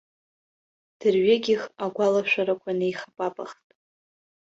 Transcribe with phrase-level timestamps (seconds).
[0.99, 3.61] Дырҩегьых агәалашәарақәа неихапапахт.